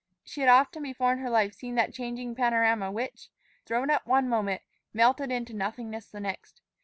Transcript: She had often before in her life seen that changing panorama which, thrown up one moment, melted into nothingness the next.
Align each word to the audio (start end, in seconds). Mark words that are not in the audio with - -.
She 0.23 0.41
had 0.41 0.49
often 0.49 0.81
before 0.81 1.11
in 1.13 1.19
her 1.19 1.29
life 1.29 1.53
seen 1.53 1.75
that 1.75 1.93
changing 1.93 2.33
panorama 2.33 2.91
which, 2.91 3.29
thrown 3.67 3.91
up 3.91 4.07
one 4.07 4.27
moment, 4.27 4.63
melted 4.95 5.31
into 5.31 5.53
nothingness 5.53 6.07
the 6.07 6.19
next. 6.19 6.59